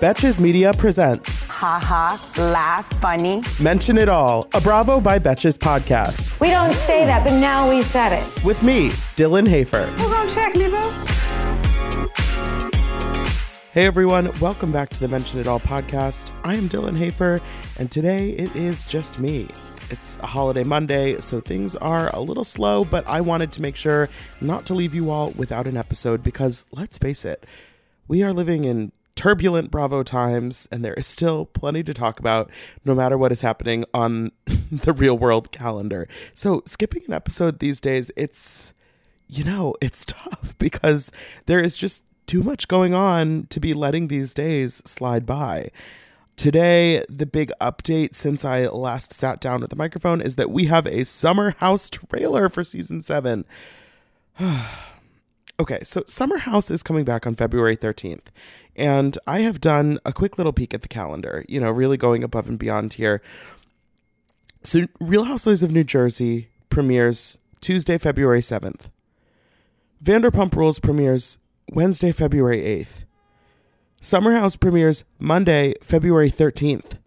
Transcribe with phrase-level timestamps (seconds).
[0.00, 3.42] Betches Media presents Ha ha, laugh, funny.
[3.60, 6.38] Mention It All, a Bravo by Betches podcast.
[6.40, 8.44] We don't say that, but now we said it.
[8.44, 9.92] With me, Dylan Hafer.
[9.98, 10.90] Hold on, check me, boo.
[13.72, 16.32] Hey everyone, welcome back to the Mention It All podcast.
[16.44, 17.40] I am Dylan Hafer,
[17.78, 19.48] and today it is just me.
[19.90, 23.74] It's a holiday Monday, so things are a little slow, but I wanted to make
[23.74, 24.08] sure
[24.40, 27.44] not to leave you all without an episode because let's face it,
[28.08, 32.50] we are living in turbulent Bravo times, and there is still plenty to talk about
[32.84, 34.32] no matter what is happening on
[34.72, 36.08] the real world calendar.
[36.34, 38.72] So, skipping an episode these days, it's,
[39.28, 41.12] you know, it's tough because
[41.46, 45.70] there is just too much going on to be letting these days slide by.
[46.36, 50.66] Today, the big update since I last sat down at the microphone is that we
[50.66, 53.44] have a summer house trailer for season seven.
[55.60, 58.26] okay, so Summer House is coming back on February 13th.
[58.76, 62.22] And I have done a quick little peek at the calendar, you know, really going
[62.22, 63.20] above and beyond here.
[64.62, 68.90] So, Real Housewives of New Jersey premieres Tuesday, February 7th.
[70.02, 71.38] Vanderpump Rules premieres
[71.72, 73.04] Wednesday, February 8th.
[74.00, 76.98] Summer House premieres Monday, February 13th.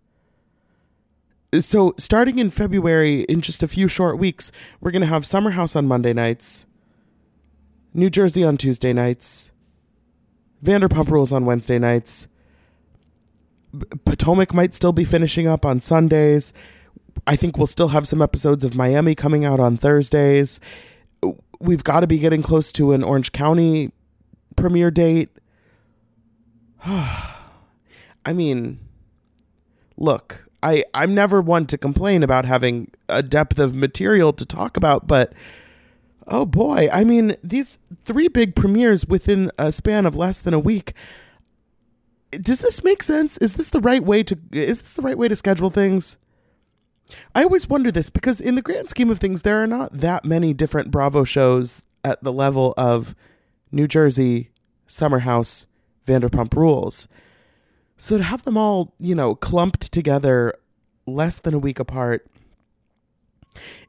[1.60, 5.52] So, starting in February, in just a few short weeks, we're going to have Summer
[5.52, 6.66] House on Monday nights,
[7.94, 9.52] New Jersey on Tuesday nights,
[10.64, 12.28] Vanderpump Rules on Wednesday nights.
[14.06, 16.54] Potomac might still be finishing up on Sundays.
[17.28, 20.60] I think we'll still have some episodes of Miami coming out on Thursdays.
[21.60, 23.92] We've got to be getting close to an Orange County
[24.56, 25.30] premiere date.
[26.86, 28.80] I mean,
[29.98, 34.78] look, I, I'm never one to complain about having a depth of material to talk
[34.78, 35.34] about, but
[36.32, 40.60] oh boy, I mean, these three big premieres within a span of less than a
[40.60, 40.94] week.
[42.32, 43.38] Does this make sense?
[43.38, 46.18] Is this the right way to is this the right way to schedule things?
[47.36, 50.24] I always wonder this because in the grand scheme of things there are not that
[50.24, 53.14] many different Bravo shows at the level of
[53.70, 54.50] New Jersey,
[54.88, 55.66] Summer House,
[56.08, 57.10] Vanderpump Rules.
[57.98, 60.56] So to have them all, you know, clumped together
[61.06, 62.26] less than a week apart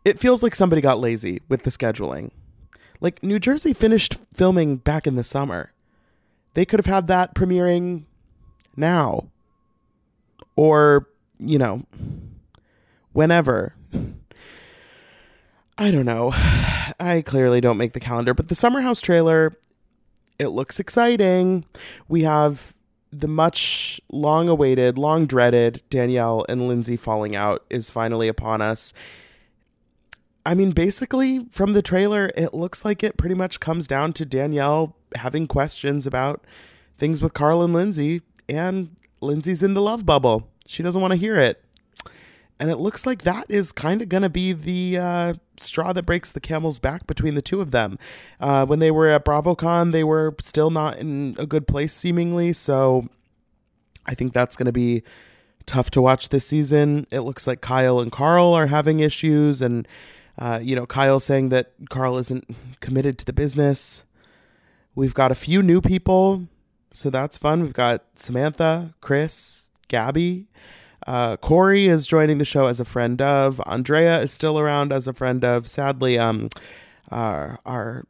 [0.04, 2.30] it feels like somebody got lazy with the scheduling.
[3.00, 5.72] Like New Jersey finished filming back in the summer.
[6.54, 8.04] They could have had that premiering
[8.76, 9.28] now.
[10.54, 11.08] Or,
[11.38, 11.84] you know,
[13.12, 13.74] whenever.
[15.78, 16.32] I don't know.
[17.00, 19.56] I clearly don't make the calendar, but the Summer House trailer,
[20.38, 21.64] it looks exciting.
[22.08, 22.74] We have
[23.10, 28.92] the much long awaited, long dreaded Danielle and Lindsay falling out is finally upon us.
[30.44, 34.26] I mean, basically, from the trailer, it looks like it pretty much comes down to
[34.26, 36.44] Danielle having questions about
[36.98, 40.48] things with Carl and Lindsay, and Lindsay's in the love bubble.
[40.66, 41.62] She doesn't want to hear it.
[42.58, 46.04] And it looks like that is kind of going to be the uh, straw that
[46.04, 47.98] breaks the camel's back between the two of them.
[48.38, 52.52] Uh, when they were at BravoCon, they were still not in a good place, seemingly.
[52.52, 53.08] So
[54.06, 55.02] I think that's going to be
[55.66, 57.06] tough to watch this season.
[57.10, 59.88] It looks like Kyle and Carl are having issues, and
[60.42, 62.44] uh, you know, Kyle saying that Carl isn't
[62.80, 64.02] committed to the business.
[64.92, 66.48] We've got a few new people,
[66.92, 67.62] so that's fun.
[67.62, 70.48] We've got Samantha, Chris, Gabby.
[71.06, 73.60] Uh, Corey is joining the show as a friend of.
[73.66, 75.68] Andrea is still around as a friend of.
[75.68, 76.48] Sadly, um,
[77.12, 78.04] our, our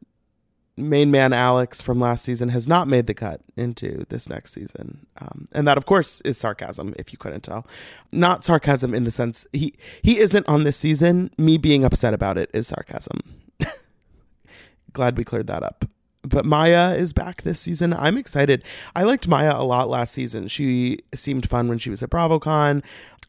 [0.75, 5.05] main man Alex from last season has not made the cut into this next season,
[5.19, 6.93] um, and that of course is sarcasm.
[6.97, 7.67] If you couldn't tell,
[8.11, 11.31] not sarcasm in the sense he he isn't on this season.
[11.37, 13.19] Me being upset about it is sarcasm.
[14.93, 15.85] Glad we cleared that up.
[16.25, 17.93] But Mya is back this season.
[17.93, 18.63] I'm excited.
[18.95, 20.47] I liked Mya a lot last season.
[20.47, 22.81] She seemed fun when she was at BravoCon.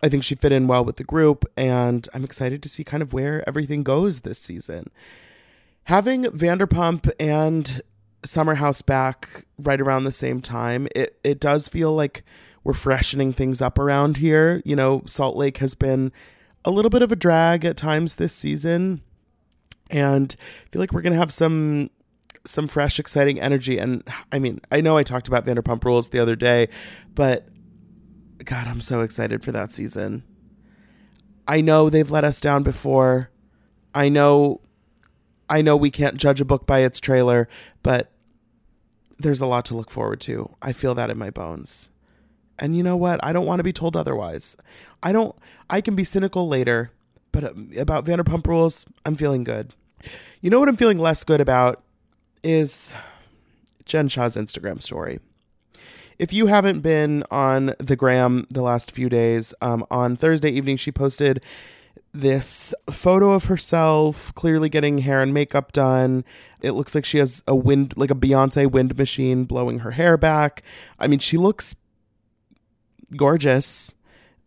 [0.03, 3.03] I think she fit in well with the group, and I'm excited to see kind
[3.03, 4.91] of where everything goes this season
[5.85, 7.83] having Vanderpump and
[8.25, 12.25] Summer House back right around the same time, it, it does feel like
[12.63, 14.63] we're freshening things up around here.
[14.65, 16.13] You know, Salt Lake has been
[16.65, 19.03] a little bit of a drag at times this season.
[19.91, 20.35] And
[20.65, 21.91] I feel like we're to have some
[22.47, 23.79] some fresh, exciting energy.
[23.79, 26.69] And I mean, I know I talked about Vanderpump Rules the other day,
[27.15, 27.49] but
[28.45, 30.25] God, I'm so excited for that season.
[31.49, 33.31] I know they've let us down before.
[33.95, 34.61] I know
[35.49, 37.49] I know we can't judge a book by its trailer,
[37.83, 38.11] but
[39.19, 40.51] there's a lot to look forward to.
[40.63, 41.91] I feel that in my bones.
[42.59, 43.23] And you know what?
[43.23, 44.57] I don't want to be told otherwise.
[45.03, 45.35] I don't
[45.69, 46.91] I can be cynical later,
[47.33, 49.73] but uh, about Vanderpump Rules, I'm feeling good.
[50.41, 51.83] You know what I'm feeling less good about
[52.43, 52.95] is
[53.85, 55.19] Jen Shah's Instagram story.
[56.19, 60.77] If you haven't been on the gram the last few days, um, on Thursday evening,
[60.77, 61.43] she posted
[62.13, 66.25] this photo of herself clearly getting hair and makeup done.
[66.63, 70.17] It looks like she has a wind, like a Beyonce wind machine blowing her hair
[70.17, 70.63] back.
[70.99, 71.75] I mean, she looks
[73.17, 73.95] gorgeous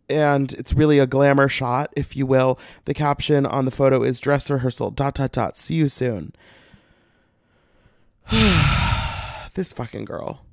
[0.08, 2.58] and it's really a glamour shot, if you will.
[2.86, 6.32] The caption on the photo is dress rehearsal, dot, dot, dot, see you soon.
[9.54, 10.44] this fucking girl.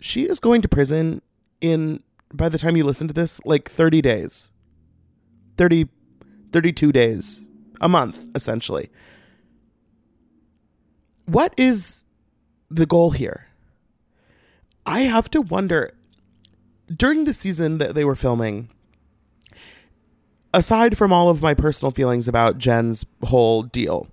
[0.00, 1.22] She is going to prison
[1.60, 2.02] in,
[2.32, 4.50] by the time you listen to this, like 30 days.
[5.56, 5.88] 30,
[6.52, 7.48] 32 days,
[7.80, 8.90] a month, essentially.
[11.26, 12.06] What is
[12.70, 13.48] the goal here?
[14.86, 15.92] I have to wonder
[16.94, 18.68] during the season that they were filming,
[20.52, 24.08] aside from all of my personal feelings about Jen's whole deal,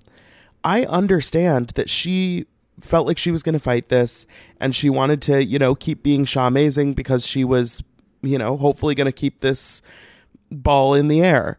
[0.64, 2.46] I understand that she
[2.80, 4.26] felt like she was going to fight this
[4.60, 7.84] and she wanted to, you know, keep being Shah amazing because she was,
[8.22, 9.82] you know, hopefully going to keep this
[10.52, 11.58] ball in the air.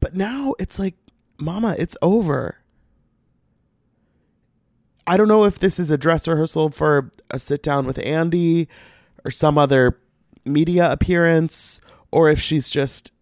[0.00, 0.94] But now it's like,
[1.38, 2.58] mama, it's over.
[5.06, 8.68] I don't know if this is a dress rehearsal for a sit down with Andy
[9.24, 9.98] or some other
[10.44, 13.12] media appearance or if she's just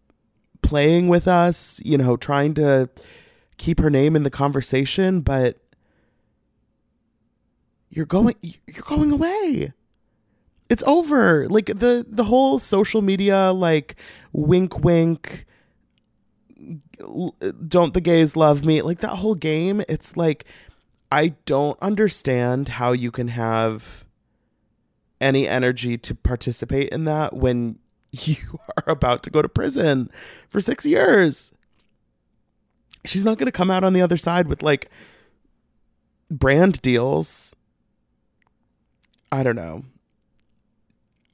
[0.63, 2.89] playing with us, you know, trying to
[3.59, 5.59] keep her name in the conversation, but
[7.91, 9.73] you're going you're going away.
[10.71, 11.47] It's over.
[11.49, 13.97] Like the the whole social media like
[14.33, 15.47] wink wink
[17.69, 18.83] don't the gays love me?
[18.83, 20.45] Like that whole game, it's like
[21.11, 24.05] I don't understand how you can have
[25.21, 27.79] any energy to participate in that when
[28.13, 30.11] you are about to go to prison
[30.49, 31.53] for six years.
[33.05, 34.91] She's not going to come out on the other side with like
[36.31, 37.55] brand deals.
[39.31, 39.85] I don't know.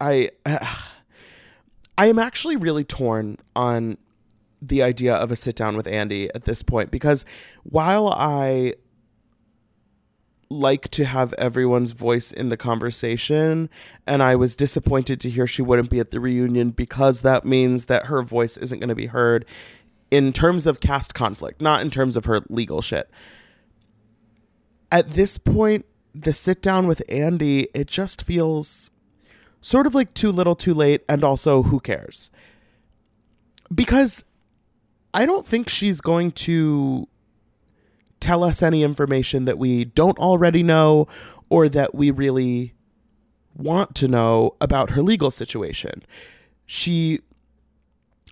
[0.00, 0.30] I
[1.98, 3.98] I am actually really torn on
[4.62, 7.24] the idea of a sit down with Andy at this point because
[7.62, 8.74] while I
[10.50, 13.70] like to have everyone's voice in the conversation
[14.06, 17.84] and I was disappointed to hear she wouldn't be at the reunion because that means
[17.84, 19.46] that her voice isn't going to be heard
[20.10, 23.08] in terms of cast conflict, not in terms of her legal shit.
[24.90, 28.90] At this point, the sit down with Andy, it just feels
[29.60, 32.30] sort of like too little, too late, and also who cares?
[33.74, 34.24] Because
[35.14, 37.06] I don't think she's going to
[38.20, 41.08] tell us any information that we don't already know
[41.48, 42.74] or that we really
[43.56, 46.02] want to know about her legal situation.
[46.66, 47.20] She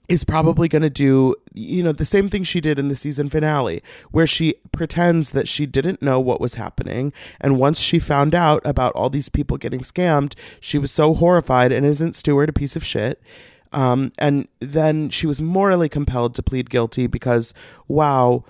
[0.08, 3.28] is probably going to do, you know, the same thing she did in the season
[3.28, 7.12] finale, where she pretends that she didn't know what was happening.
[7.40, 11.72] And once she found out about all these people getting scammed, she was so horrified
[11.72, 13.22] and isn't Stuart a piece of shit?
[13.70, 17.52] Um, and then she was morally compelled to plead guilty because,
[17.86, 18.44] wow,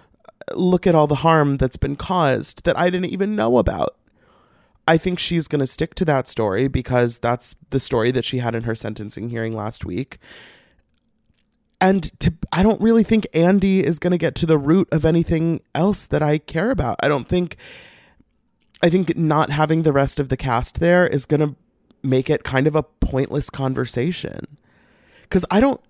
[0.54, 3.96] look at all the harm that's been caused that I didn't even know about.
[4.86, 8.38] I think she's going to stick to that story because that's the story that she
[8.38, 10.18] had in her sentencing hearing last week.
[11.80, 15.04] And to, I don't really think Andy is going to get to the root of
[15.04, 16.96] anything else that I care about.
[17.02, 17.56] I don't think,
[18.82, 21.54] I think not having the rest of the cast there is going to
[22.02, 24.56] make it kind of a pointless conversation.
[25.22, 25.80] Because I don't,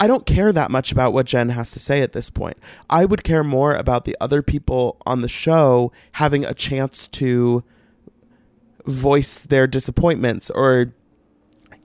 [0.00, 2.58] I don't care that much about what Jen has to say at this point.
[2.88, 7.64] I would care more about the other people on the show having a chance to
[8.86, 10.92] voice their disappointments or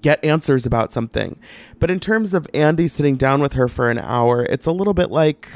[0.04, 1.40] get answers about something.
[1.80, 4.94] But in terms of Andy sitting down with her for an hour, it's a little
[4.94, 5.50] bit like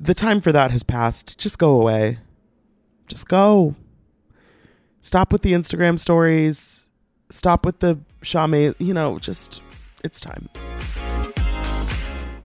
[0.00, 1.38] the time for that has passed.
[1.38, 2.18] Just go away.
[3.06, 3.76] Just go.
[5.02, 6.88] Stop with the Instagram stories.
[7.28, 9.60] Stop with the Shame, you know, just
[10.04, 10.48] it's time.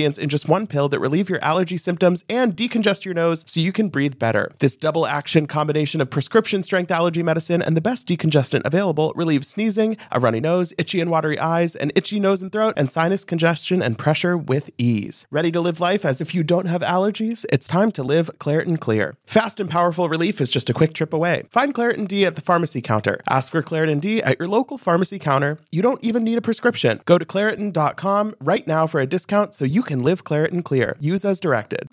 [0.00, 3.72] in just one pill that relieve your allergy symptoms and decongest your nose so you
[3.72, 4.50] can breathe better.
[4.58, 9.48] This double action combination of prescription strength allergy medicine and the best decongestant available relieves
[9.48, 13.24] sneezing, a runny nose, itchy and watery eyes, and itchy nose and throat, and sinus
[13.24, 15.26] congestion and pressure with ease.
[15.30, 17.44] Ready to live life as if you don't have allergies?
[17.52, 19.16] It's time to live Claritin Clear.
[19.26, 21.44] Fast and powerful relief is just a quick trip away.
[21.50, 23.20] Find Claritin D at the pharmacy counter.
[23.28, 25.58] Ask for Claritin D at your local pharmacy counter.
[25.70, 27.00] You don't even need a prescription.
[27.04, 30.96] Go to Claritin.com right now for a discount so you can live Claritin Clear.
[31.00, 31.88] Use as directed.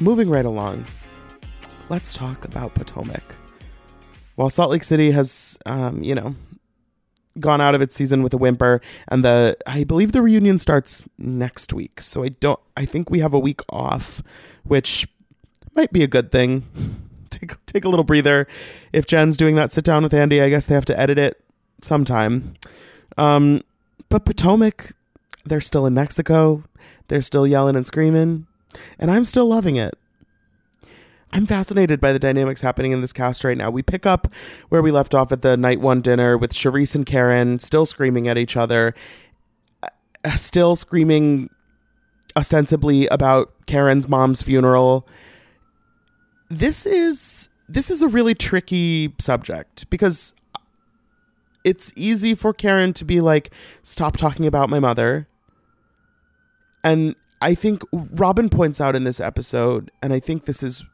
[0.00, 0.84] Moving right along,
[1.88, 3.22] let's talk about Potomac.
[4.36, 6.34] While Salt Lake City has, um, you know,
[7.40, 11.04] gone out of its season with a whimper, and the I believe the reunion starts
[11.18, 12.00] next week.
[12.00, 12.60] So I don't.
[12.76, 14.22] I think we have a week off,
[14.64, 15.08] which
[15.74, 16.64] might be a good thing.
[17.30, 18.46] take take a little breather.
[18.92, 21.40] If Jen's doing that sit down with Andy, I guess they have to edit it
[21.80, 22.54] sometime.
[23.16, 23.62] Um,
[24.08, 24.92] but Potomac,
[25.44, 26.64] they're still in Mexico.
[27.08, 28.46] They're still yelling and screaming,
[28.98, 29.94] and I'm still loving it.
[31.34, 33.68] I'm fascinated by the dynamics happening in this cast right now.
[33.68, 34.32] We pick up
[34.68, 38.28] where we left off at the night one dinner with Charrisse and Karen still screaming
[38.28, 38.94] at each other,
[39.82, 41.50] uh, still screaming
[42.36, 45.08] ostensibly about Karen's mom's funeral.
[46.48, 50.34] This is this is a really tricky subject because
[51.64, 55.26] it's easy for Karen to be like stop talking about my mother.
[56.84, 60.84] And I think Robyn points out in this episode and I think this is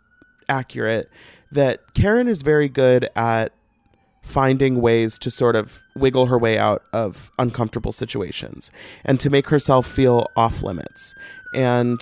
[0.48, 1.10] accurate
[1.52, 3.52] that Karen is very good at
[4.22, 8.70] finding ways to sort of wiggle her way out of uncomfortable situations
[9.04, 11.14] and to make herself feel off limits.
[11.54, 12.00] And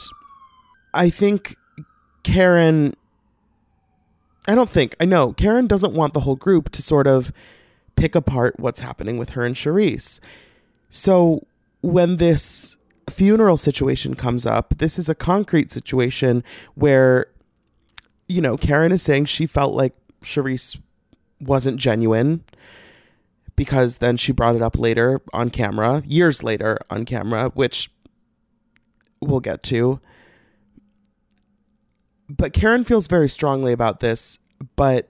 [0.94, 1.56] I think
[2.22, 2.94] Karen
[4.48, 7.32] I don't think, I know, Karen doesn't want the whole group to sort of
[7.96, 10.20] pick apart what's happening with her and Charrisse.
[10.88, 11.46] So
[11.82, 12.77] when this
[13.10, 16.42] funeral situation comes up, this is a concrete situation
[16.74, 17.28] where
[18.28, 20.78] you know, Karen is saying she felt like Charrisse
[21.40, 22.44] wasn't genuine
[23.56, 27.90] because then she brought it up later on camera, years later on camera, which
[29.20, 30.00] we'll get to.
[32.28, 34.38] But Karen feels very strongly about this,
[34.76, 35.08] but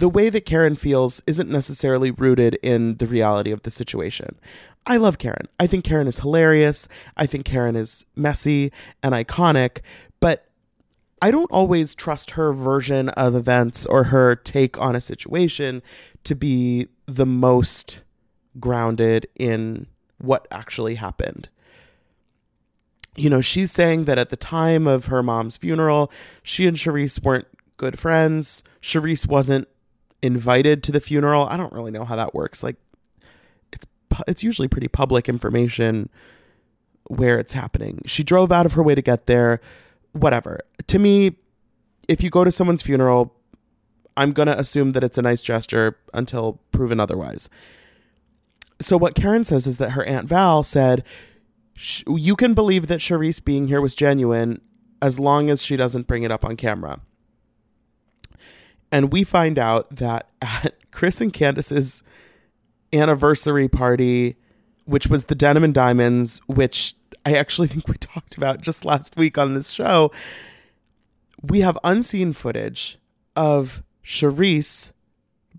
[0.00, 4.38] the way that Karen feels isn't necessarily rooted in the reality of the situation.
[4.86, 5.46] I love Karen.
[5.58, 6.88] I think Karen is hilarious.
[7.18, 9.80] I think Karen is messy and iconic,
[10.18, 10.46] but
[11.20, 15.82] I don't always trust her version of events or her take on a situation
[16.24, 18.00] to be the most
[18.58, 21.50] grounded in what actually happened.
[23.16, 26.10] You know, she's saying that at the time of her mom's funeral,
[26.42, 28.64] she and Charrisse weren't good friends.
[28.80, 29.68] Charrisse wasn't
[30.22, 31.46] invited to the funeral.
[31.46, 32.62] I don't really know how that works.
[32.62, 32.76] Like
[33.72, 33.86] it's
[34.26, 36.08] it's usually pretty public information
[37.08, 38.02] where it's happening.
[38.06, 39.60] She drove out of her way to get there.
[40.12, 40.60] Whatever.
[40.86, 41.36] To me,
[42.08, 43.34] if you go to someone's funeral,
[44.16, 47.48] I'm going to assume that it's a nice gesture until proven otherwise.
[48.80, 51.04] So what Karen says is that her aunt Val said,
[52.06, 54.60] "You can believe that Charrisse being here was genuine
[55.00, 57.00] as long as she doesn't bring it up on camera."
[58.92, 62.02] And we find out that at Chris and Candace's
[62.92, 64.36] anniversary party,
[64.84, 66.94] which was the Denim and Diamonds, which
[67.24, 70.10] I actually think we talked about just last week on this show,
[71.42, 72.98] we have unseen footage
[73.36, 74.92] of Charrisse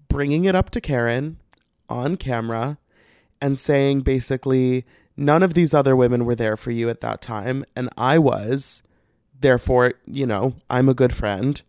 [0.07, 1.37] bringing it up to Karen
[1.89, 2.77] on camera
[3.41, 4.85] and saying basically,
[5.17, 8.83] none of these other women were there for you at that time, and I was.
[9.39, 11.61] Therefore, you know, I'm a good friend.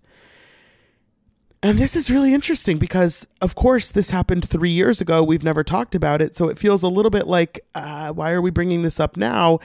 [1.62, 5.22] And this is really interesting because, of course, this happened three years ago.
[5.22, 6.34] We've never talked about it.
[6.34, 9.60] So it feels a little bit like, uh, why are we bringing this up now?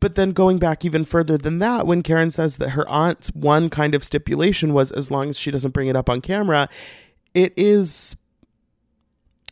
[0.00, 3.70] But then going back even further than that, when Karen says that her aunt's one
[3.70, 6.68] kind of stipulation was as long as she doesn't bring it up on camera,
[7.34, 8.16] it is.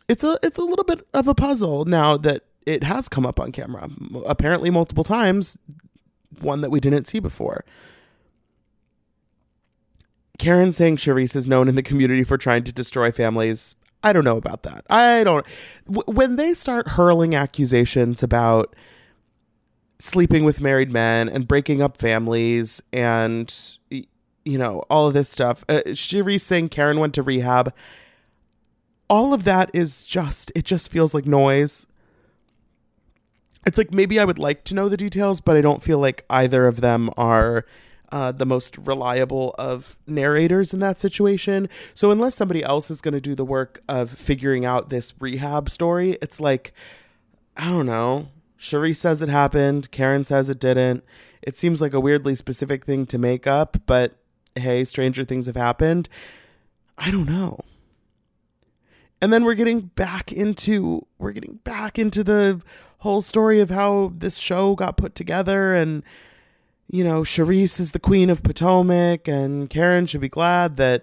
[0.09, 3.41] It's a it's a little bit of a puzzle now that it has come up
[3.41, 3.89] on camera,
[4.25, 5.59] apparently multiple times,
[6.41, 7.65] one that we didn't see before.
[10.39, 13.77] Karen saying Charrisse is known in the community for trying to destroy families.
[14.03, 14.85] I don't know about that.
[14.91, 15.47] I don't.
[15.87, 18.77] When they start hurling accusations about
[19.99, 23.53] sleeping with married men and breaking up families and,
[23.91, 27.75] you know, all of this stuff, uh, saying Karen went to rehab,
[29.09, 31.87] all of that is just, it just feels like noise.
[33.67, 36.25] It's like maybe I would like to know the details, but I don't feel like
[36.31, 37.65] either of them are
[38.13, 41.69] uh, the most reliable of narrators in that situation.
[41.95, 45.71] So unless somebody else is going to do the work of figuring out this rehab
[45.71, 46.73] story, it's like
[47.57, 48.29] I don't know.
[48.59, 49.91] Cherie says it happened.
[49.91, 51.05] Karen says it didn't.
[51.43, 54.17] It seems like a weirdly specific thing to make up, but
[54.57, 56.09] hey, stranger things have happened.
[56.99, 57.61] I don't know.
[59.21, 62.61] And then we're getting back into we're getting back into the
[62.99, 66.03] whole story of how this show got put together and
[66.89, 71.03] you know, Charrisse is the queen of Potomac, and Karen should be glad that,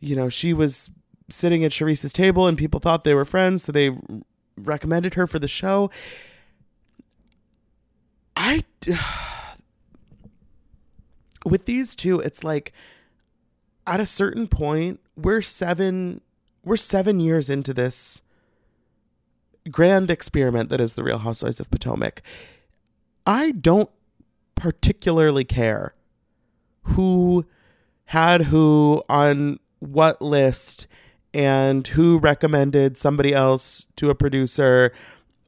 [0.00, 0.90] you know, she was
[1.28, 3.96] sitting at Charrisse's table and people thought they were friends, so they
[4.56, 5.90] recommended her for the show.
[8.36, 8.64] I,
[11.46, 12.72] with these two, it's like
[13.86, 16.20] at a certain point, we're seven,
[16.64, 18.20] we're seven years into this
[19.70, 22.22] grand experiment that is the Real Housewives of Potomac.
[23.26, 23.90] I don't
[24.62, 25.92] particularly care
[26.82, 27.44] who
[28.04, 30.86] had who on what list
[31.34, 34.92] and who recommended somebody else to a producer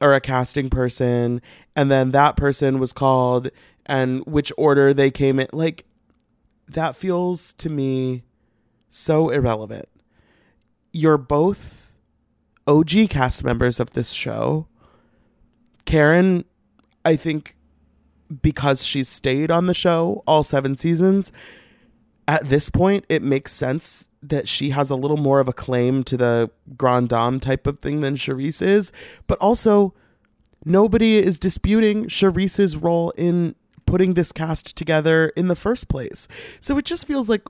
[0.01, 1.41] or a casting person.
[1.77, 3.49] And then that person was called
[3.85, 5.47] and which order they came in.
[5.53, 5.85] Like
[6.67, 8.23] that feels to me
[8.89, 9.87] so irrelevant.
[10.91, 11.93] You're both
[12.67, 14.67] OG cast members of this show.
[15.85, 16.43] Karen
[17.05, 17.55] I think
[18.41, 21.31] because she's stayed on the show all seven seasons,
[22.27, 26.03] at this point, it makes sense that she has a little more of a claim
[26.05, 28.91] to the Grand Dame type of thing than Charrisse is.
[29.27, 29.93] But also,
[30.63, 33.53] nobody is disputing Charrisse's role in
[33.85, 36.27] putting this cast together in the first place.
[36.59, 37.43] So it just feels like,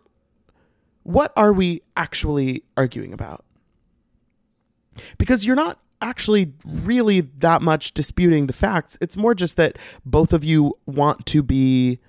[1.04, 3.46] what are we actually arguing about?
[5.18, 8.98] Because you're not actually really that much disputing the facts.
[9.02, 12.00] It's more just that both of you want to be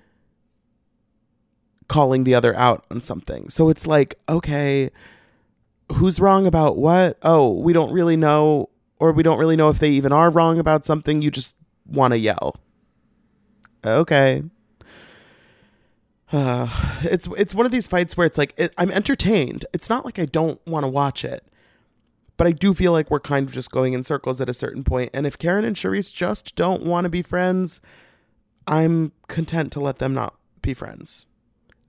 [1.87, 3.49] calling the other out on something.
[3.49, 4.91] So it's like, okay,
[5.93, 7.17] who's wrong about what?
[7.23, 8.69] Oh, we don't really know,
[8.99, 11.21] or we don't really know if they even are wrong about something.
[11.21, 12.57] You just want to yell.
[13.85, 14.43] Okay.
[16.31, 16.67] Uh,
[17.03, 19.65] it's it's one of these fights where it's like it, I'm entertained.
[19.73, 21.43] It's not like I don't want to watch it
[22.37, 24.83] but I do feel like we're kind of just going in circles at a certain
[24.83, 25.09] point.
[25.13, 27.81] And if Karen and Charrisse just don't want to be friends,
[28.67, 31.25] I'm content to let them not be friends.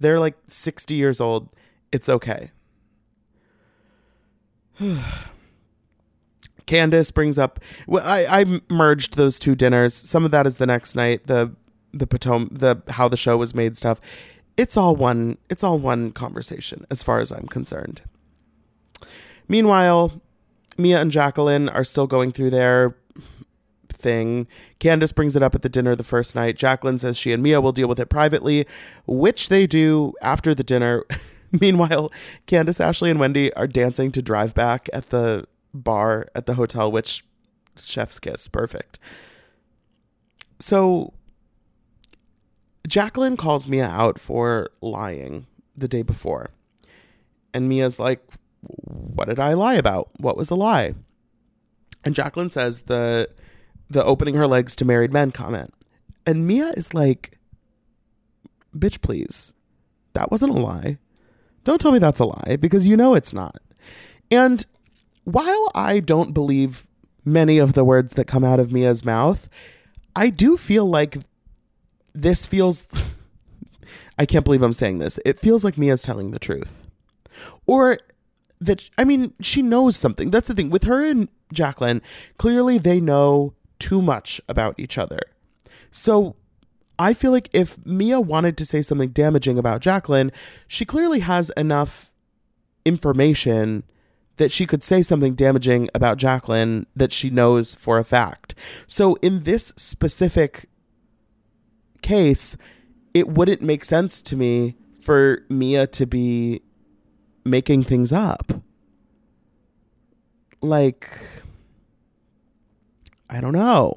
[0.01, 1.49] They're like 60 years old.
[1.93, 2.51] It's okay.
[6.67, 7.61] Candace brings up.
[7.87, 9.95] Well, I I merged those two dinners.
[9.95, 11.27] Some of that is the next night.
[11.27, 11.51] The
[11.93, 14.01] the Potomac, the how the show was made stuff.
[14.57, 18.03] it's all one it's all one conversation as far as I'm concerned.
[19.49, 20.21] Meanwhile,
[20.79, 22.97] Mia and Jacqueline are still going through their
[23.89, 24.47] thing.
[24.79, 26.57] Candace brings it up at the dinner the first night.
[26.57, 28.67] Jacqueline says she and Mia will deal with it privately,
[29.07, 31.05] which they do after the dinner.
[31.61, 32.13] Meanwhile,
[32.47, 36.93] Candace, Ashley, and Wendy are dancing to drive back at the bar at the hotel,
[36.93, 37.25] which
[37.77, 38.99] chef's kiss, perfect.
[40.61, 41.15] So
[42.87, 46.51] Jacqueline calls Mia out for lying the day before.
[47.55, 48.21] And Mia's like,
[48.63, 50.11] What did I lie about?
[50.19, 50.95] What was a lie?
[52.05, 53.29] And Jacqueline says the
[53.91, 55.73] the opening her legs to married men comment.
[56.27, 57.39] And Mia is like,
[58.77, 59.55] Bitch, please.
[60.13, 60.99] That wasn't a lie.
[61.65, 63.57] Don't tell me that's a lie because you know it's not.
[64.31, 64.65] And
[65.25, 66.87] while I don't believe
[67.25, 69.49] many of the words that come out of Mia's mouth,
[70.17, 71.19] I do feel like
[72.15, 72.89] this feels.
[74.19, 75.21] I can't believe I'm saying this.
[75.25, 76.85] It feels like Mia's telling the truth.
[77.67, 77.99] Or
[78.61, 80.31] that, I mean, she knows something.
[80.31, 80.71] That's the thing.
[80.71, 82.03] With her and Jacqueline,
[82.37, 85.21] clearly they know too much about each other.
[85.91, 86.37] So
[86.99, 90.33] I feel like if Mia wanted to say something damaging about Jacqueline,
[90.67, 92.13] she clearly has enough
[92.85, 93.85] information
[94.37, 98.55] that she could say something damaging about Jacqueline that she knows for a fact.
[98.87, 100.69] So in this specific
[102.03, 102.57] case,
[103.15, 106.63] it wouldn't make sense to me for Mia to be
[107.51, 108.53] making things up.
[110.61, 111.09] Like,
[113.31, 113.95] I don't know.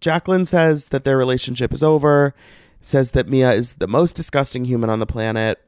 [0.00, 2.34] Jacqueline says that their relationship is over,
[2.80, 5.58] says that Mia is the most disgusting human on the planet.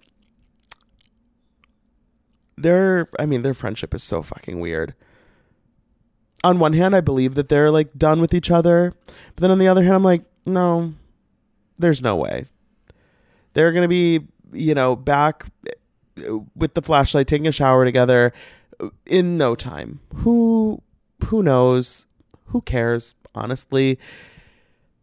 [2.56, 4.94] Their I mean their friendship is so fucking weird.
[6.42, 9.58] On one hand, I believe that they're like done with each other, but then on
[9.58, 10.94] the other hand, I'm like, no.
[11.78, 12.46] There's no way.
[13.54, 14.20] They're going to be,
[14.52, 15.46] you know, back
[16.18, 18.32] uh, with the flashlight taking a shower together
[18.80, 20.00] uh, in no time.
[20.16, 20.82] Who
[21.24, 22.06] who knows?
[22.46, 23.14] Who cares?
[23.34, 23.98] honestly.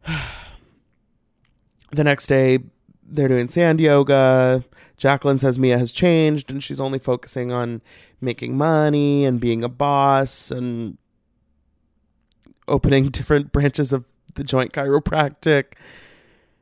[1.92, 2.60] the next day,
[3.04, 4.64] they're doing sand yoga.
[4.98, 7.82] Jacqueline says Mia has changed and she's only focusing on
[8.20, 10.98] making money and being a boss and
[12.68, 15.74] opening different branches of the joint chiropractic.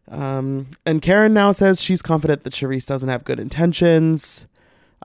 [0.10, 4.48] Um, and Karen now says she's confident that Charrisse doesn't have good intentions.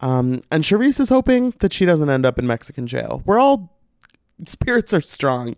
[0.00, 3.22] Um, and Charrisse is hoping that she doesn't end up in Mexican jail.
[3.24, 3.72] We're all
[4.46, 5.56] spirits are strong.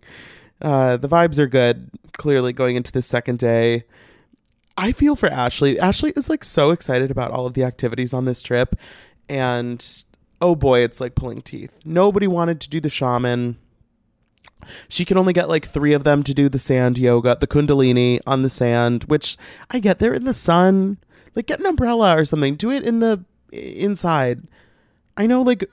[0.61, 1.89] Uh, the vibes are good.
[2.13, 3.83] Clearly, going into the second day,
[4.75, 5.79] I feel for Ashley.
[5.79, 8.75] Ashley is like so excited about all of the activities on this trip,
[9.29, 10.03] and
[10.41, 11.79] oh boy, it's like pulling teeth.
[11.85, 13.57] Nobody wanted to do the shaman.
[14.89, 18.19] She can only get like three of them to do the sand yoga, the kundalini
[18.25, 19.37] on the sand, which
[19.69, 19.99] I get.
[19.99, 20.97] They're in the sun.
[21.35, 22.55] Like, get an umbrella or something.
[22.55, 24.47] Do it in the inside.
[25.15, 25.69] I know, like,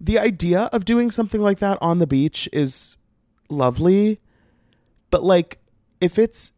[0.00, 2.96] the idea of doing something like that on the beach is
[3.48, 4.20] lovely,
[5.10, 5.58] but like
[6.00, 6.52] if it's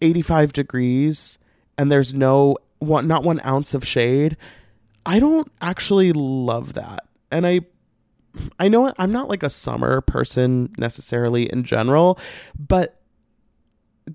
[0.00, 1.38] 85 degrees
[1.76, 4.36] and there's no one not one ounce of shade,
[5.06, 7.06] I don't actually love that.
[7.30, 7.60] And I
[8.58, 12.18] I know I'm not like a summer person necessarily in general,
[12.58, 13.00] but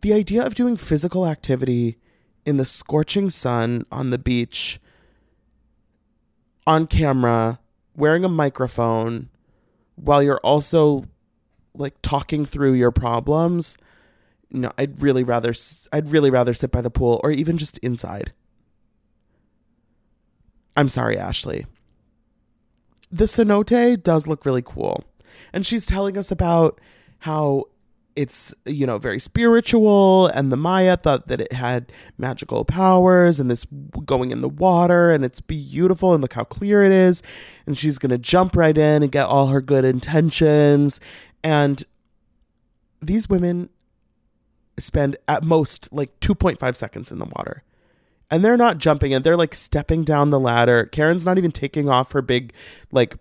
[0.01, 1.97] the idea of doing physical activity
[2.45, 4.79] in the scorching sun on the beach
[6.65, 7.59] on camera
[7.95, 9.29] wearing a microphone
[9.95, 11.05] while you're also
[11.75, 13.77] like talking through your problems
[14.49, 15.53] no i'd really rather
[15.91, 18.33] i'd really rather sit by the pool or even just inside.
[20.75, 21.65] I'm sorry ashley
[23.13, 25.03] the cenote does look really cool.
[25.53, 26.81] And she's telling us about
[27.19, 27.65] how
[28.15, 33.49] it's you know very spiritual and the maya thought that it had magical powers and
[33.49, 33.65] this
[34.05, 37.21] going in the water and it's beautiful and look how clear it is.
[37.65, 40.99] And she's going to jump right in and get all her good intentions.
[41.43, 41.83] And
[43.01, 43.69] these women
[44.79, 47.63] spend at most like 2.5 seconds in the water.
[48.31, 50.85] And they're not jumping in, they're like stepping down the ladder.
[50.85, 52.53] Karen's not even taking off her big
[52.91, 53.17] like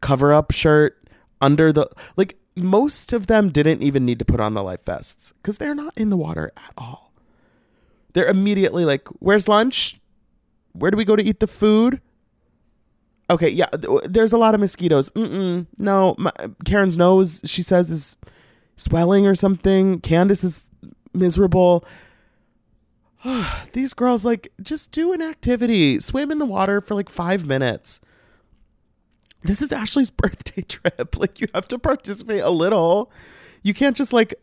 [0.00, 1.02] cover up shirt
[1.40, 5.32] under the like most of them didn't even need to put on the life vests
[5.42, 7.12] cuz they're not in the water at all.
[8.12, 10.00] They're immediately like, "Where's lunch?
[10.72, 12.00] Where do we go to eat the food?"
[13.28, 13.66] Okay, yeah,
[14.04, 15.10] there's a lot of mosquitoes.
[15.10, 16.30] Mm-mm, no, my,
[16.64, 18.16] Karen's nose, she says, is
[18.76, 20.00] swelling or something.
[20.00, 20.62] Candace is
[21.12, 21.84] miserable.
[23.72, 26.00] These girls, like, just do an activity.
[26.00, 28.00] Swim in the water for like five minutes.
[29.42, 31.16] This is Ashley's birthday trip.
[31.18, 33.10] Like, you have to participate a little.
[33.62, 34.34] You can't just, like,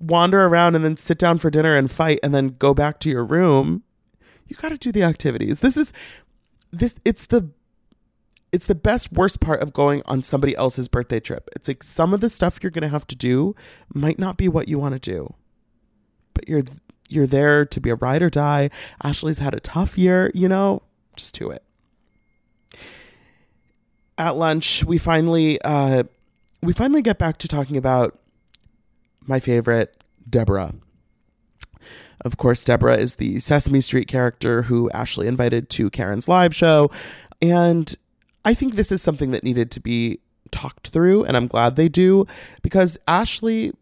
[0.00, 3.10] wander around and then sit down for dinner and fight and then go back to
[3.10, 3.82] your room.
[4.46, 5.60] You got to do the activities.
[5.60, 5.92] This is
[6.70, 7.50] this it's the
[8.52, 11.48] it's the best worst part of going on somebody else's birthday trip.
[11.56, 13.56] It's like some of the stuff you're going to have to do
[13.92, 15.34] might not be what you want to do.
[16.34, 16.64] But you're
[17.14, 18.70] you're there to be a ride or die.
[19.02, 20.82] Ashley's had a tough year, you know,
[21.16, 21.62] just do it.
[24.18, 26.04] At lunch, we finally uh
[26.62, 28.18] we finally get back to talking about
[29.26, 30.74] my favorite, Deborah.
[32.24, 36.90] Of course, Deborah is the Sesame Street character who Ashley invited to Karen's live show.
[37.42, 37.94] And
[38.44, 41.88] I think this is something that needed to be talked through, and I'm glad they
[41.88, 42.26] do
[42.62, 43.72] because Ashley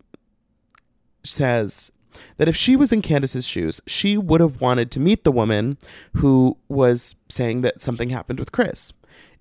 [1.25, 1.93] says
[2.37, 5.79] that if she was in Candace's shoes, she would have wanted to meet the woman
[6.15, 8.93] who was saying that something happened with Chris.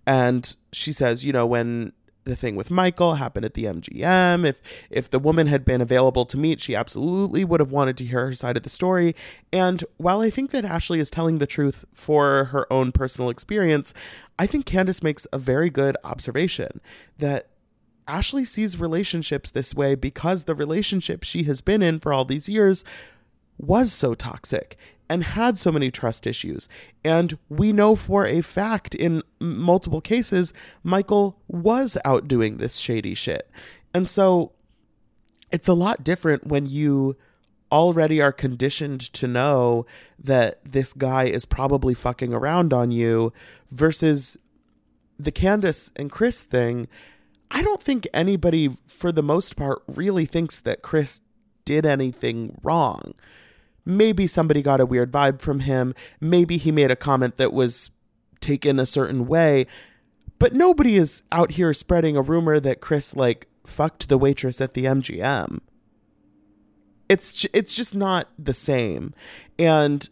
[0.05, 4.45] And she says, you know, when the thing with Michael happened at the MGM.
[4.45, 8.05] If if the woman had been available to meet, she absolutely would have wanted to
[8.05, 9.15] hear her side of the story.
[9.51, 13.93] And while I think that Ashley is telling the truth for her own personal experience,
[14.37, 16.81] I think Candace makes a very good observation
[17.17, 17.47] that
[18.11, 22.49] Ashley sees relationships this way because the relationship she has been in for all these
[22.49, 22.83] years
[23.57, 24.77] was so toxic
[25.09, 26.67] and had so many trust issues.
[27.05, 30.51] And we know for a fact in multiple cases,
[30.83, 33.49] Michael was out doing this shady shit.
[33.93, 34.51] And so
[35.49, 37.15] it's a lot different when you
[37.71, 39.85] already are conditioned to know
[40.19, 43.31] that this guy is probably fucking around on you
[43.71, 44.37] versus
[45.17, 46.87] the Candace and Chris thing.
[47.51, 51.19] I don't think anybody, for the most part, really thinks that Chris
[51.65, 53.13] did anything wrong.
[53.85, 55.93] Maybe somebody got a weird vibe from him.
[56.19, 57.91] Maybe he made a comment that was
[58.39, 59.67] taken a certain way.
[60.39, 64.73] But nobody is out here spreading a rumor that Chris like fucked the waitress at
[64.73, 65.59] the MGM.
[67.09, 69.13] It's it's just not the same.
[69.59, 70.07] And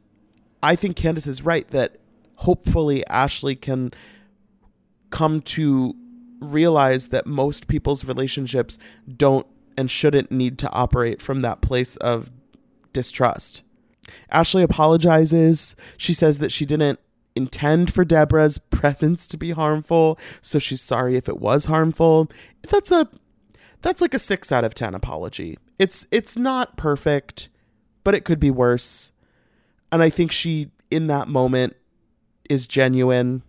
[0.61, 1.97] I think Candace is right that
[2.35, 3.91] hopefully Ashley can
[5.09, 5.95] come to
[6.39, 8.77] realize that most people's relationships
[9.17, 9.45] don't
[9.77, 12.29] and shouldn't need to operate from that place of
[12.91, 13.61] distrust.
[14.29, 15.75] Ashley apologizes.
[15.97, 16.99] She says that she didn't
[17.35, 22.29] intend for Deborah's presence to be harmful, so she's sorry if it was harmful.
[22.63, 23.07] That's a
[23.81, 25.57] that's like a 6 out of 10 apology.
[25.77, 27.49] It's it's not perfect,
[28.03, 29.11] but it could be worse.
[29.91, 31.75] And I think she in that moment
[32.49, 33.43] is genuine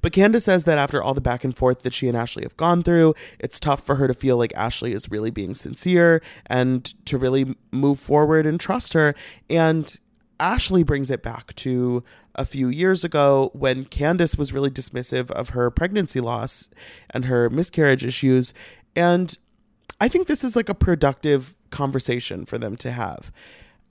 [0.00, 2.56] but Candace says that after all the back and forth that she and Ashley have
[2.56, 6.84] gone through, it's tough for her to feel like Ashley is really being sincere and
[7.06, 9.14] to really move forward and trust her.
[9.48, 9.98] And
[10.40, 12.02] Ashley brings it back to
[12.34, 16.68] a few years ago when Candace was really dismissive of her pregnancy loss
[17.10, 18.54] and her miscarriage issues.
[18.96, 19.36] And
[20.00, 23.30] I think this is like a productive conversation for them to have.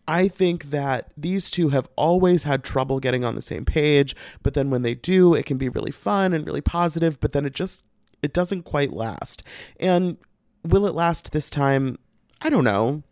[0.08, 4.54] I think that these two have always had trouble getting on the same page, but
[4.54, 7.54] then when they do, it can be really fun and really positive, but then it
[7.54, 7.84] just
[8.22, 9.44] it doesn't quite last.
[9.80, 10.18] And
[10.64, 11.98] will it last this time?
[12.42, 13.04] I don't know.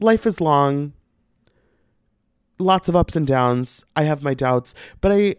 [0.00, 0.92] Life is long.
[2.58, 3.84] Lots of ups and downs.
[3.94, 5.36] I have my doubts, but I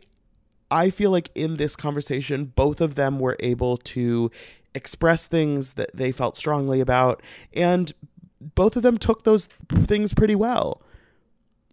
[0.70, 4.30] I feel like in this conversation both of them were able to
[4.76, 7.22] express things that they felt strongly about
[7.54, 7.94] and
[8.40, 10.82] both of them took those things pretty well.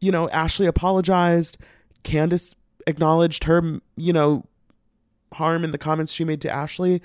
[0.00, 1.58] You know, Ashley apologized.
[2.02, 2.54] Candace
[2.86, 4.44] acknowledged her, you know,
[5.32, 7.02] harm in the comments she made to Ashley.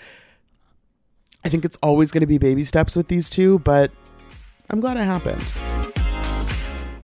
[1.43, 3.91] I think it's always going to be baby steps with these two, but
[4.69, 5.78] I'm glad it happened.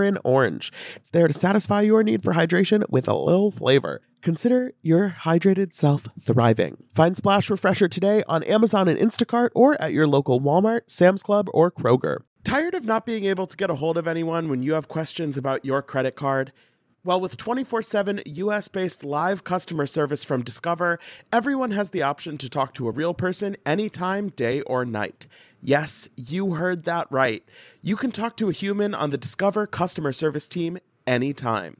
[0.00, 0.72] Mandarin Orange.
[0.96, 4.00] It's there to satisfy your need for hydration with a little flavor.
[4.22, 6.82] Consider your hydrated self thriving.
[6.90, 11.48] Find Splash Refresher today on Amazon and Instacart or at your local Walmart, Sam's Club,
[11.52, 12.20] or Kroger.
[12.44, 15.36] Tired of not being able to get a hold of anyone when you have questions
[15.36, 16.52] about your credit card?
[17.04, 20.98] Well, with 24 7 US based live customer service from Discover,
[21.32, 25.26] everyone has the option to talk to a real person anytime, day or night.
[25.62, 27.44] Yes, you heard that right.
[27.82, 31.76] You can talk to a human on the Discover customer service team anytime.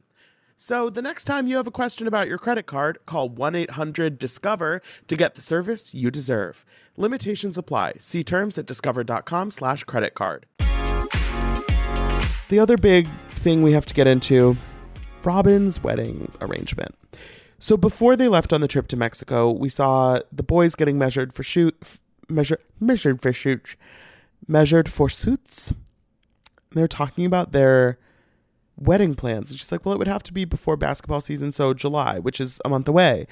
[0.58, 4.18] So the next time you have a question about your credit card, call 1 800
[4.18, 6.66] Discover to get the service you deserve.
[6.98, 7.94] Limitations apply.
[7.98, 10.44] See terms at discover.com/slash credit card.
[12.50, 14.58] The other big thing we have to get into
[15.22, 16.94] Robyn's wedding arrangement.
[17.58, 21.32] So before they left on the trip to Mexico, we saw the boys getting measured
[21.32, 21.76] for shoot
[22.30, 23.76] measure measured for shoot
[24.46, 25.72] measured for suits.
[26.72, 27.98] They're talking about their
[28.76, 29.50] wedding plans.
[29.50, 32.40] And she's like, well, it would have to be before basketball season, so July, which
[32.40, 33.26] is a month away.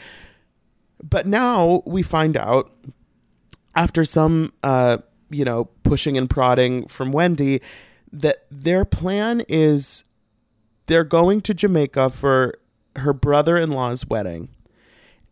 [1.02, 2.72] But now we find out
[3.74, 4.98] after some, uh,
[5.30, 7.60] you know, pushing and prodding from Wendy
[8.12, 10.04] that their plan is
[10.86, 12.58] they're going to Jamaica for
[12.96, 14.48] her brother in law's wedding.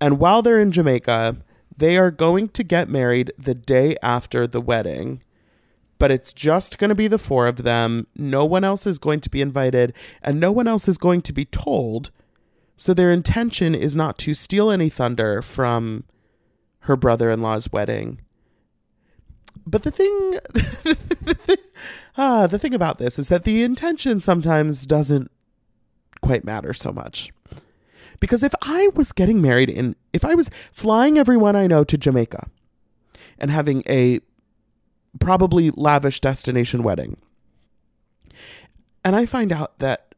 [0.01, 1.37] And while they're in Jamaica,
[1.77, 5.21] they are going to get married the day after the wedding
[5.99, 8.07] but it's just going to be the four of them.
[8.17, 11.33] No one else is going to be invited, and no one else is going to
[11.33, 12.11] be told.
[12.77, 16.05] So their intention is not to steal any thunder from
[16.81, 18.21] her brother in law's wedding.
[19.67, 20.39] But the thing,
[22.19, 25.31] ah, the thing about this is that the intention sometimes doesn't
[26.21, 27.33] quite matter so much.
[28.21, 31.99] Because if I was getting married in, if I was flying everyone I know to
[31.99, 32.49] Jamaica
[33.39, 34.21] and having a
[35.19, 37.17] probably lavish destination wedding.
[39.05, 40.15] And I find out that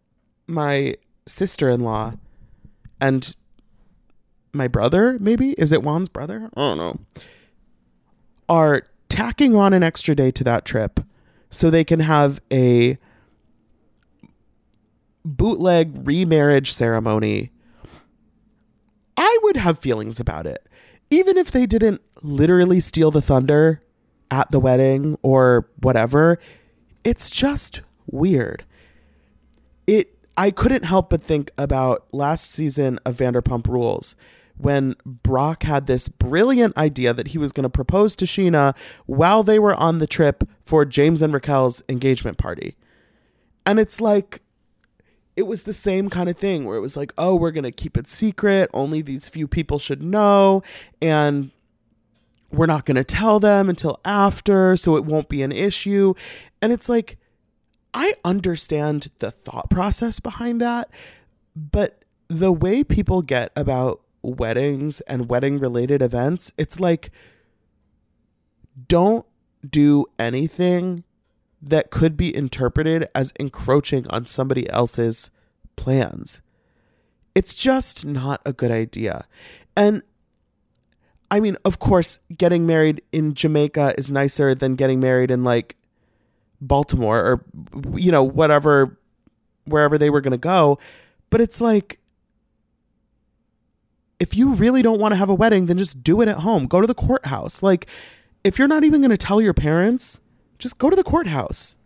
[0.47, 0.95] my
[1.27, 2.15] sister in law
[3.01, 3.35] and
[4.53, 6.49] my brother, maybe, is it Juan's brother?
[6.57, 7.01] I don't know,
[8.49, 11.01] are tacking on an extra day to that trip
[11.51, 12.99] so they can have a
[15.25, 17.51] bootleg remarriage ceremony.
[19.19, 20.67] I would have feelings about it.
[21.11, 23.83] Even if they didn't literally steal the thunder
[24.31, 26.39] at the wedding or whatever.
[27.05, 28.65] It's just weird.
[29.87, 34.15] It I couldn't help but think about last season of Vanderpump Rules
[34.57, 38.77] when Brock had this brilliant idea that he was going to propose to Scheana
[39.07, 42.77] while they were on the trip for James and Raquel's engagement party.
[43.67, 44.43] And it's like
[45.39, 47.71] it was the same kind of thing where it was like, "Oh, we're going to
[47.71, 48.69] keep it secret.
[48.75, 50.65] Only these few people should know."
[51.01, 51.53] And
[52.51, 56.15] we're not going to tell them until after, so it won't be an issue.
[56.61, 57.19] And it's like,
[57.95, 60.91] I understand the thought process behind that,
[61.55, 67.11] but the way people get about weddings and wedding related events, it's like,
[68.89, 69.27] don't
[69.69, 71.05] do anything
[71.61, 75.31] that could be interpreted as encroaching on somebody else's
[75.77, 76.43] plans.
[77.35, 79.27] It's just not a good idea.
[79.77, 80.03] And
[81.31, 85.77] I mean, of course, getting married in Jamaica is nicer than getting married in like
[86.61, 87.45] Baltimore or
[87.97, 88.99] you know whatever
[89.67, 90.79] wherever they were going to go,
[91.31, 91.99] but it's like
[94.19, 96.67] if you really don't want to have a wedding, then just do it at home.
[96.67, 97.63] Go to the courthouse.
[97.63, 97.87] Like
[98.43, 100.19] if you're not even going to tell your parents,
[100.59, 101.77] just go to the courthouse.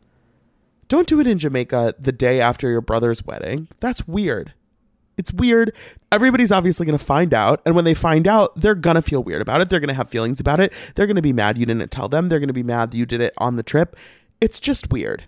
[0.89, 3.69] Don't do it in Jamaica the day after your brother's wedding.
[3.81, 4.53] That's weird.
[5.17, 5.75] It's weird.
[6.11, 7.61] Everybody's obviously going to find out.
[7.65, 9.71] And when they find out, they're going to feel weird about it.
[9.71, 10.73] They're going to have feelings about it.
[10.95, 12.29] They're going to be mad you didn't tell them.
[12.29, 13.97] They're going to be mad that you did it on the trip.
[14.41, 15.25] It's just weird.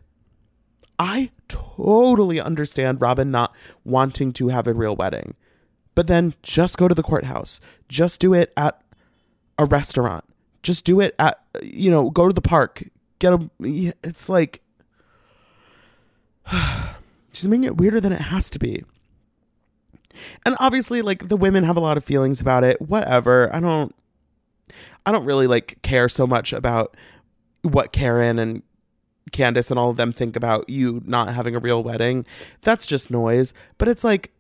[0.99, 3.55] I totally understand Robyn not
[3.85, 5.35] wanting to have a real wedding.
[5.95, 7.61] But then just go to the courthouse.
[7.89, 8.81] Just do it at
[9.59, 10.25] a restaurant.
[10.63, 12.85] Just do it at, you know, go to the park.
[13.25, 14.61] Get a, it's like,
[17.33, 18.85] she's making it weirder than it has to be.
[20.45, 22.83] And obviously, like the women have a lot of feelings about it.
[22.83, 23.49] Whatever.
[23.55, 23.95] I don't.
[25.07, 26.99] I don't really like care so much about
[27.63, 28.63] what Karen and
[29.33, 32.27] Candiace and all of them think about you not having a real wedding.
[32.61, 33.55] That's just noise.
[33.79, 34.33] But it's like,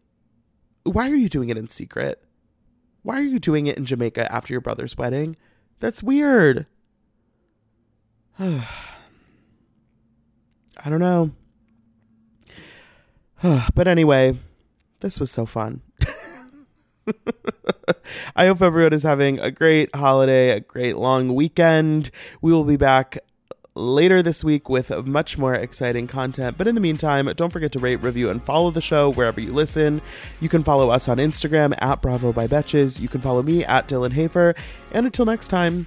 [0.82, 2.22] why are you doing it in secret?
[3.02, 5.36] Why are you doing it in Jamaica after your brother's wedding?
[5.80, 6.66] That's weird.
[8.38, 8.66] I
[10.88, 11.30] don't know.
[13.74, 14.38] but anyway,
[15.00, 15.82] this was so fun.
[18.36, 22.10] I hope everyone is having a great holiday, a great long weekend.
[22.40, 23.18] We will be back
[23.74, 26.56] later this week with much more exciting content.
[26.56, 29.52] But in the meantime, don't forget to rate, review, and follow the show wherever you
[29.52, 30.00] listen.
[30.40, 33.00] You can follow us on Instagram at Bravo by Betches.
[33.00, 34.54] You can follow me at Dylan Hafer.
[34.92, 35.86] And until next time,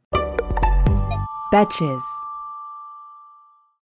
[1.51, 2.20] Betches.